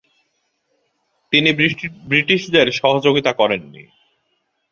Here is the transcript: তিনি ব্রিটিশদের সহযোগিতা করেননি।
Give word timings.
তিনি 1.33 1.49
ব্রিটিশদের 2.09 2.67
সহযোগিতা 2.71 3.31
করেননি। 3.33 3.83